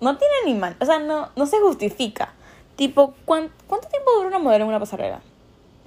[0.00, 2.32] no tiene ni mal, o sea, no, no se justifica.
[2.76, 3.52] Tipo, ¿cuánto,
[3.88, 5.20] tiempo dura una modelo en una pasarela?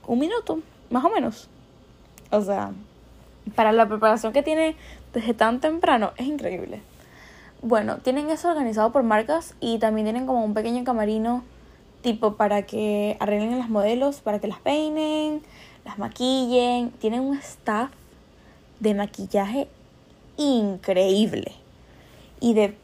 [0.06, 1.50] Un minuto, más o menos.
[2.32, 2.72] O sea,
[3.56, 4.76] para la preparación que tiene
[5.14, 6.82] desde tan temprano, es increíble.
[7.62, 11.44] Bueno, tienen eso organizado por marcas y también tienen como un pequeño camarino
[12.02, 15.42] tipo para que arreglen las modelos, para que las peinen,
[15.84, 16.92] las maquillen.
[16.92, 17.90] Tienen un staff
[18.80, 19.68] de maquillaje
[20.38, 21.52] increíble
[22.40, 22.78] y de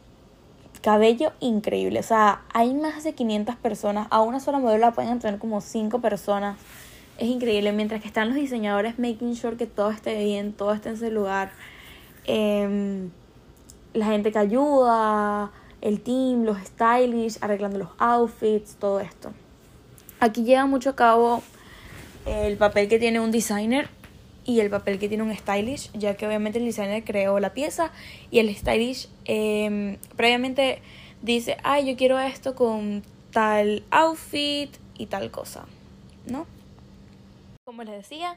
[0.83, 2.01] cabello increíble.
[2.01, 4.07] O sea, hay más de 500 personas.
[4.11, 6.57] A una sola modelo la pueden tener como 5 personas.
[7.17, 7.71] Es increíble.
[7.71, 11.09] Mientras que están los diseñadores making sure que todo esté bien, todo esté en su
[11.09, 11.51] lugar.
[12.25, 13.09] Em,
[13.93, 19.31] la gente que ayuda, el team, los stylish, arreglando los outfits, todo esto.
[20.19, 21.41] Aquí lleva mucho a cabo
[22.25, 23.89] el papel que tiene un designer
[24.45, 27.91] y el papel que tiene un stylish, ya que obviamente el designer creó la pieza
[28.29, 30.81] y el stylish eh, previamente
[31.21, 35.65] dice, ay, yo quiero esto con tal outfit y tal cosa,
[36.27, 36.45] ¿no?
[37.65, 38.35] Como les decía,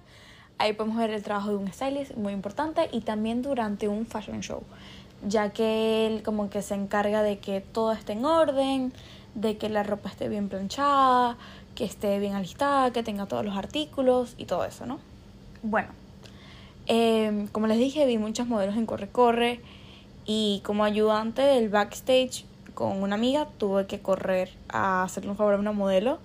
[0.59, 4.40] ahí podemos ver el trabajo de un stylist muy importante y también durante un fashion
[4.40, 4.62] show,
[5.27, 8.92] ya que él como que se encarga de que todo esté en orden,
[9.35, 11.37] de que la ropa esté bien planchada,
[11.75, 14.99] que esté bien alistada, que tenga todos los artículos y todo eso, ¿no?
[15.68, 15.88] Bueno,
[16.87, 19.61] em, como les dije, vi muchos modelos en Corre Corre
[20.24, 25.55] y como ayudante del backstage con una amiga tuve que correr a hacerle un favor
[25.55, 26.20] a una modelo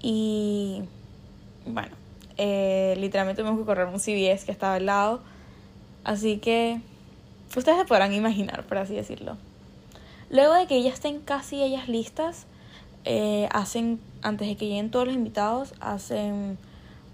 [0.00, 0.84] y
[1.66, 1.94] bueno,
[2.38, 5.20] eh, literalmente tuvimos que correr un CBS que estaba al lado,
[6.02, 6.80] así que
[7.54, 9.36] ustedes se podrán imaginar, por así decirlo.
[10.30, 12.46] Luego de que ya estén casi ellas listas,
[13.04, 16.56] eh, hacen, antes de que lleguen todos los invitados, hacen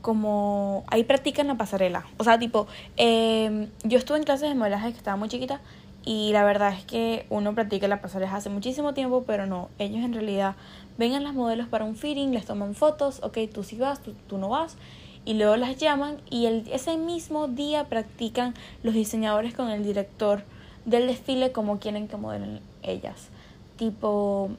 [0.01, 2.07] como ahí practican la pasarela.
[2.19, 5.61] O sea, tipo, em, yo estuve en clases de modelaje que estaba muy chiquita
[6.05, 10.05] y la verdad es que uno practica la pasarela hace muchísimo tiempo, pero no, ellos
[10.05, 10.55] en realidad
[10.97, 14.15] ven a las modelos para un fitting, les toman fotos, ok, tú sí vas, tú,
[14.29, 14.77] tú no vas,
[15.25, 20.43] y luego las llaman y el, ese mismo día practican los diseñadores con el director
[20.87, 23.29] del desfile como quieren que modelen ellas.
[23.77, 24.51] Tipo,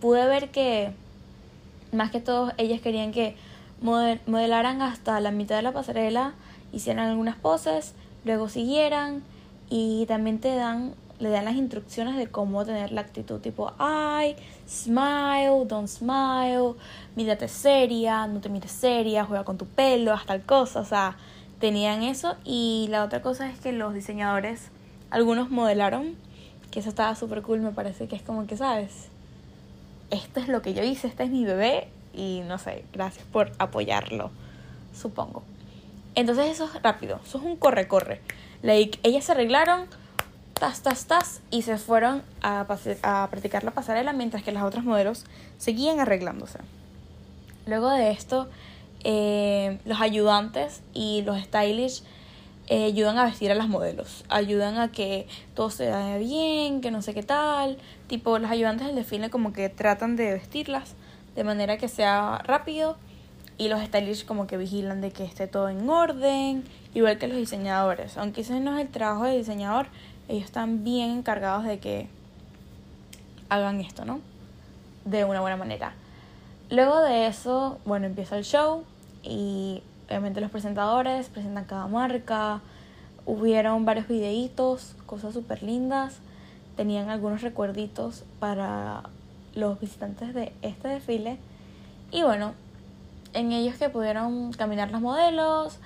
[0.00, 0.90] pude ver que
[1.92, 3.36] más que todo ellas querían que
[3.82, 6.34] modelaran hasta la mitad de la pasarela,
[6.72, 9.22] hicieran algunas poses, luego siguieran
[9.68, 14.34] y también te dan le dan las instrucciones de cómo tener la actitud tipo ay,
[14.68, 16.74] smile, don't smile,
[17.14, 21.16] mírate seria, no te mires seria, juega con tu pelo, hasta tal cosa, o sea,
[21.60, 24.70] tenían eso y la otra cosa es que los diseñadores
[25.10, 26.16] algunos modelaron,
[26.72, 29.08] que eso estaba súper cool, me parece que es como que, ¿sabes?
[30.10, 33.52] Esto es lo que yo hice, este es mi bebé y no sé, gracias por
[33.58, 34.30] apoyarlo,
[34.94, 35.42] supongo.
[36.14, 38.20] Entonces eso es rápido, eso es un corre-corre.
[38.62, 39.86] Like, ellas se arreglaron,
[40.54, 42.60] tas, tas, tas, y se fueron a,
[43.02, 45.24] a practicar la pasarela mientras que las otras modelos
[45.58, 46.58] seguían arreglándose.
[47.66, 48.48] Luego de esto,
[49.04, 52.02] eh, los ayudantes y los stylish
[52.68, 56.90] eh, ayudan a vestir a las modelos, ayudan a que todo se vea bien, que
[56.90, 57.78] no sé qué tal.
[58.06, 60.94] Tipo, los ayudantes del desfile como que tratan de vestirlas
[61.34, 62.96] de manera que sea rápido
[63.58, 66.64] y los stylish como que vigilan de que esté todo en orden,
[66.94, 68.16] igual que los diseñadores.
[68.16, 69.86] Aunque ese no es el trabajo del diseñador,
[70.28, 72.08] ellos están bien encargados de que
[73.48, 74.20] hagan esto, ¿no?
[75.04, 75.94] De una buena manera.
[76.70, 78.84] Luego de eso, bueno, empieza el show
[79.22, 82.60] y obviamente los presentadores presentan cada marca,
[83.26, 86.18] hubieron varios videitos, cosas súper lindas,
[86.76, 89.02] tenían algunos recuerditos para
[89.54, 91.38] los visitantes de este desfile
[92.10, 92.54] y bueno,
[93.32, 95.78] en ellos que pudieron caminar los modelos,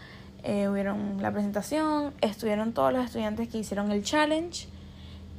[0.43, 4.69] eh, hubieron la presentación, estuvieron todos los estudiantes que hicieron el challenge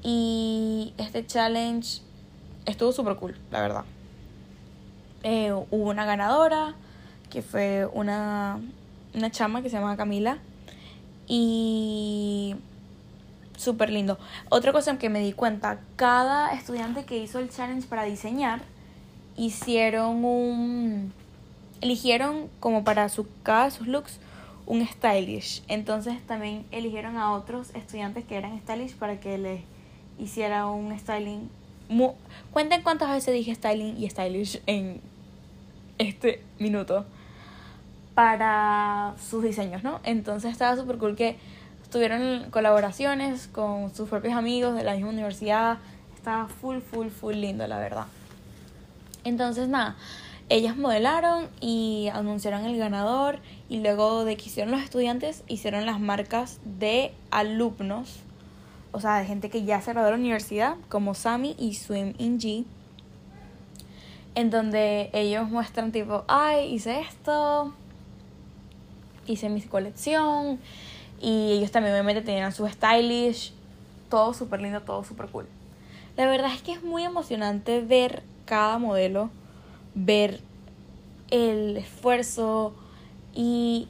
[0.03, 2.01] y este challenge
[2.65, 3.83] estuvo súper cool, la verdad.
[5.23, 6.75] Eh, hubo una ganadora
[7.29, 8.59] que fue una
[9.17, 10.37] una chama que se llama Camila.
[11.27, 12.55] Y
[13.57, 14.17] súper lindo.
[14.49, 18.61] Otra cosa que me di cuenta, cada estudiante que hizo el challenge para diseñar,
[19.35, 21.13] hicieron un...
[21.81, 24.19] Eligieron como para su, cada sus looks
[24.65, 25.63] un stylish.
[25.67, 29.61] Entonces también eligieron a otros estudiantes que eran stylish para que les
[30.19, 31.49] hiciera un styling.
[32.51, 34.99] Cuenten cuántas veces dije styling y stylish en
[35.97, 37.05] este minuto
[38.13, 39.99] para sus diseños, ¿no?
[40.03, 41.37] Entonces estaba súper cool que
[41.91, 45.77] tuvieron colaboraciones con sus propios amigos de la misma universidad.
[46.15, 48.05] Estaba full, full, full lindo, la verdad.
[49.23, 49.95] Entonces, nada,
[50.49, 55.99] ellas modelaron y anunciaron el ganador y luego de que hicieron los estudiantes, hicieron las
[55.99, 58.19] marcas de alumnos,
[58.93, 62.13] o sea, de gente que ya se graduó de la universidad, como Sammy y Swim
[62.17, 62.63] in G,
[64.35, 67.73] en donde ellos muestran tipo, ay, hice esto,
[69.25, 70.59] hice mi colección
[71.21, 73.53] y ellos también obviamente tenían su stylish,
[74.09, 75.47] todo súper lindo, todo súper cool.
[76.15, 79.29] La verdad es que es muy emocionante ver cada modelo,
[79.93, 80.39] ver
[81.29, 82.73] el esfuerzo
[83.33, 83.87] y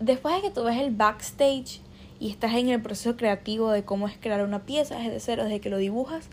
[0.00, 1.80] después de que tú ves el backstage
[2.20, 5.60] y estás en el proceso creativo de cómo es crear una pieza desde cero, desde
[5.60, 6.28] que lo dibujas,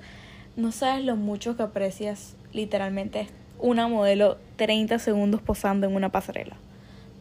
[0.55, 3.27] no sabes lo mucho que aprecias literalmente
[3.59, 6.57] una modelo 30 segundos posando en una pasarela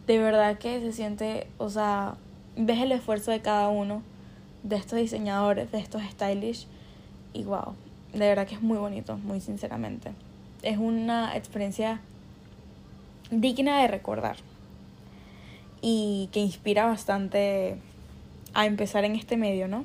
[0.07, 2.15] de verdad que se siente, o sea,
[2.57, 4.03] ves el esfuerzo de cada uno,
[4.63, 6.67] de estos diseñadores, de estos stylish,
[7.33, 7.75] y wow,
[8.13, 10.13] de verdad que es muy bonito, muy sinceramente.
[10.63, 12.01] Es una experiencia
[13.31, 14.37] digna de recordar
[15.83, 17.77] y que inspira bastante
[18.55, 19.85] a empezar en este medio, ¿no?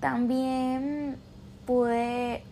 [0.00, 1.16] También
[1.66, 2.42] pude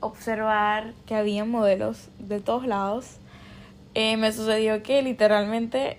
[0.00, 3.18] observar que había modelos de todos lados
[4.00, 5.98] eh, me sucedió que literalmente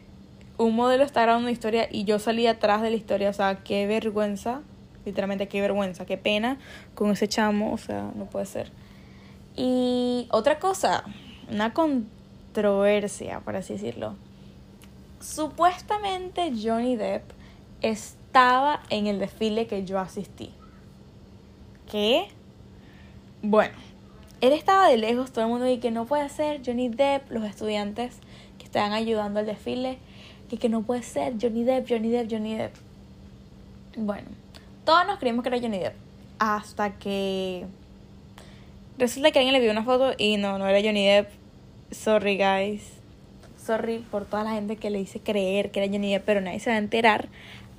[0.60, 3.64] un modelo estaba grabando una historia y yo salí atrás de la historia, o sea,
[3.64, 4.62] qué vergüenza,
[5.05, 6.57] literalmente qué vergüenza, qué pena
[6.95, 8.70] con ese chamo, o sea, no puede ser.
[9.55, 11.05] Y otra cosa,
[11.49, 14.16] una controversia, por así decirlo.
[15.22, 17.24] Supuestamente Johnny Depp
[17.82, 20.51] estaba en el desfile que yo asistí.
[21.89, 22.28] ¿Qué?
[23.41, 23.76] Bueno,
[24.41, 27.45] él estaba de lejos, todo el mundo dice que no puede ser Johnny Depp, los
[27.45, 28.18] estudiantes
[28.57, 29.99] que estaban ayudando al desfile,
[30.50, 32.76] que, que no puede ser Johnny Depp, Johnny Depp, Johnny Depp.
[33.95, 34.28] Bueno,
[34.84, 35.95] todos nos creímos que era Johnny Depp,
[36.39, 37.66] hasta que
[38.97, 41.30] resulta que alguien le vio una foto y no, no era Johnny Depp.
[41.91, 42.84] Sorry, guys.
[43.58, 46.60] Sorry por toda la gente que le hice creer que era Johnny Depp, pero nadie
[46.60, 47.30] se va a enterar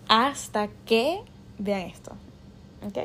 [0.09, 1.21] hasta que
[1.59, 2.12] vean esto.
[2.87, 2.99] ¿Ok?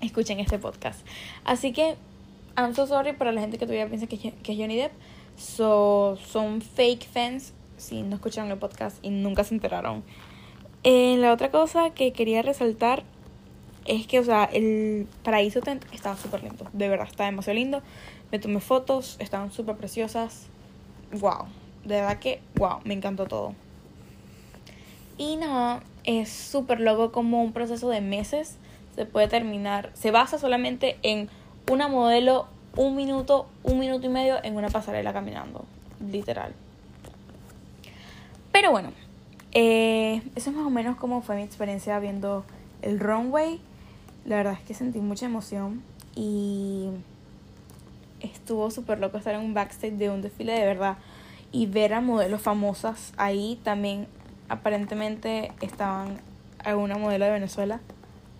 [0.00, 1.04] Escuchen este podcast.
[1.44, 1.96] Así que
[2.56, 4.92] I'm so sorry para la gente que todavía piensa que, que es Johnny Depp.
[5.36, 10.04] So, son fake fans si no escucharon el podcast y nunca se enteraron.
[10.84, 13.02] Eh, la otra cosa que quería resaltar
[13.86, 15.60] es que, o sea, el paraíso
[15.92, 16.66] estaba súper lindo.
[16.72, 17.82] De verdad, estaba demasiado lindo.
[18.30, 20.46] Me tomé fotos, estaban súper preciosas.
[21.12, 21.46] Wow.
[21.84, 23.54] De verdad que, wow, me encantó todo.
[25.16, 28.58] Y nada, es súper loco como un proceso de meses
[28.94, 29.90] se puede terminar.
[29.94, 31.28] Se basa solamente en
[31.70, 35.64] una modelo un minuto, un minuto y medio en una pasarela caminando,
[36.10, 36.52] literal.
[38.60, 38.90] Pero bueno,
[39.52, 42.44] eh, eso es más o menos como fue mi experiencia viendo
[42.82, 43.60] el runway.
[44.24, 45.80] La verdad es que sentí mucha emoción
[46.16, 46.88] y
[48.18, 50.96] estuvo súper loco estar en un backstage de un desfile de verdad
[51.52, 53.60] y ver a modelos famosas ahí.
[53.62, 54.08] También
[54.48, 56.18] aparentemente estaban
[56.64, 57.78] alguna modelo de Venezuela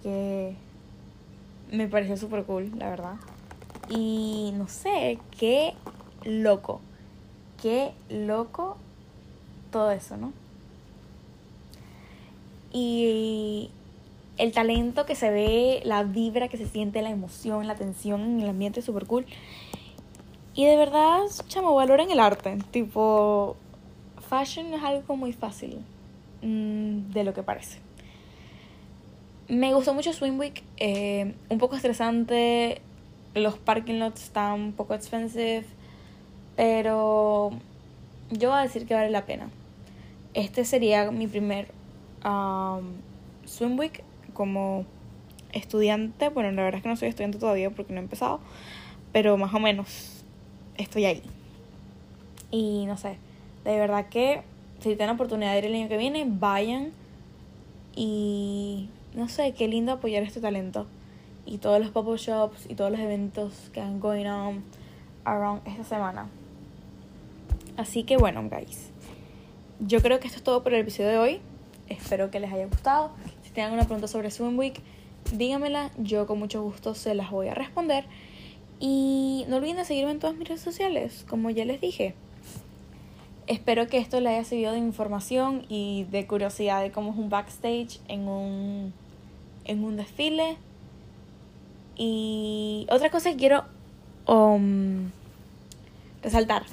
[0.02, 0.56] que
[1.70, 3.14] me pareció súper cool, la verdad.
[3.88, 5.74] Y no sé, qué
[6.24, 6.80] loco.
[7.62, 8.78] Qué loco
[9.70, 10.32] todo eso, ¿no?
[12.72, 13.70] Y
[14.36, 18.40] el talento que se ve, la vibra que se siente, la emoción, la tensión en
[18.40, 19.26] el ambiente es súper cool.
[20.54, 22.58] Y de verdad, chamo, valoren el arte.
[22.70, 23.56] Tipo,
[24.28, 25.78] fashion es algo muy fácil
[26.42, 27.78] mm, de lo que parece.
[29.48, 32.82] Me gustó mucho Swim Week, eh, un poco estresante,
[33.34, 35.64] los parking lots están un poco expensive,
[36.54, 37.52] pero
[38.30, 39.48] yo voy a decir que vale la pena.
[40.34, 41.68] Este sería mi primer
[42.24, 42.92] um,
[43.44, 44.02] Swim Week
[44.34, 44.84] como
[45.52, 46.28] estudiante.
[46.28, 48.40] Bueno, la verdad es que no soy estudiante todavía porque no he empezado,
[49.12, 50.24] pero más o menos
[50.76, 51.22] estoy ahí.
[52.50, 53.18] Y no sé,
[53.64, 54.42] de verdad que
[54.80, 56.92] si tienen oportunidad de ir el año que viene, vayan
[57.94, 60.86] y no sé, qué lindo apoyar este talento.
[61.44, 64.62] Y todos los pop-up shops y todos los eventos que han going on
[65.24, 66.28] around esta semana.
[67.78, 68.90] Así que bueno, guys.
[69.78, 71.40] Yo creo que esto es todo por el episodio de hoy.
[71.88, 73.12] Espero que les haya gustado.
[73.44, 74.80] Si tienen alguna pregunta sobre Swim Week,
[75.32, 75.92] díganmela.
[75.96, 78.04] Yo con mucho gusto se las voy a responder.
[78.80, 82.16] Y no olviden de seguirme en todas mis redes sociales, como ya les dije.
[83.46, 87.30] Espero que esto les haya servido de información y de curiosidad de cómo es un
[87.30, 88.92] backstage en un,
[89.66, 90.56] en un desfile.
[91.94, 93.62] Y otra cosa que quiero
[94.26, 95.12] um,
[96.24, 96.64] resaltar.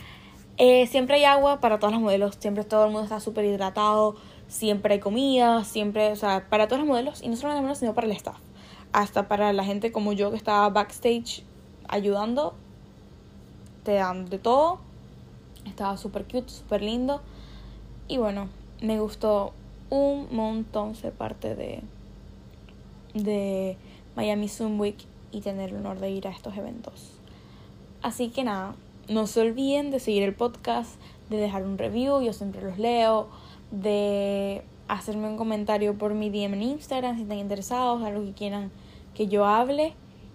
[0.57, 4.15] Eh, siempre hay agua para todos los modelos, siempre todo el mundo está súper hidratado,
[4.47, 7.79] siempre hay comida, siempre, o sea, para todos los modelos, y no solo los modelos,
[7.79, 8.37] sino para el staff.
[8.93, 11.43] Hasta para la gente como yo que estaba backstage
[11.89, 12.53] ayudando,
[13.83, 14.79] te dan de todo
[15.65, 17.21] estaba súper cute, súper lindo.
[18.07, 18.49] Y bueno,
[18.81, 19.53] me gustó
[19.89, 21.81] un montón ser parte de,
[23.13, 23.77] de
[24.15, 24.97] Miami Zoom Week
[25.31, 27.11] y tener el honor de ir a estos eventos.
[28.01, 28.75] Así que nada,
[29.07, 30.99] no se olviden de seguir el podcast,
[31.29, 33.29] de dejar un review, yo siempre los leo,
[33.71, 38.71] de hacerme un comentario por mi DM en Instagram si están interesados, algo que quieran
[39.13, 39.93] que yo hable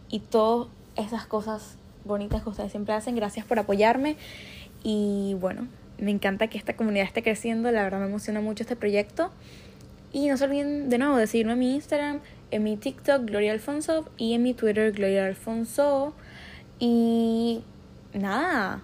[0.09, 3.15] y todas esas cosas bonitas que ustedes siempre hacen.
[3.15, 4.17] Gracias por apoyarme
[4.83, 5.69] y bueno,
[5.99, 9.31] me encanta que esta comunidad esté creciendo, la verdad me emociona mucho este proyecto.
[10.13, 13.53] Y no se olviden de nuevo de seguirme en mi Instagram, en mi TikTok, Gloria
[13.53, 16.15] Alfonso, y en mi Twitter, Gloria Alfonso.
[16.81, 17.63] Y
[18.15, 18.81] nada,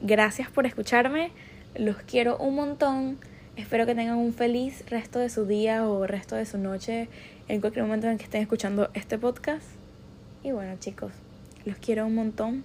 [0.00, 1.30] gracias por escucharme,
[1.76, 3.18] los quiero un montón.
[3.56, 7.08] Espero que tengan un feliz resto de su día o resto de su noche
[7.48, 9.66] en cualquier momento en que estén escuchando este podcast.
[10.42, 11.12] Y bueno chicos,
[11.64, 12.64] los quiero un montón.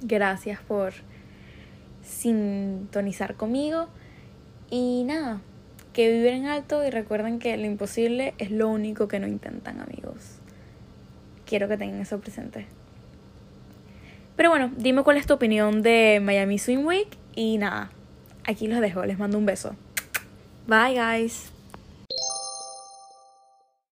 [0.00, 0.92] Gracias por
[2.02, 3.88] sintonizar conmigo.
[4.70, 5.40] Y nada,
[5.92, 10.36] que viven alto y recuerden que lo imposible es lo único que no intentan, amigos.
[11.46, 12.66] Quiero que tengan eso presente.
[14.38, 17.90] Pero bueno, dime cuál es tu opinión de Miami Swim Week y nada,
[18.44, 19.74] aquí los dejo, les mando un beso.
[20.68, 21.57] Bye guys.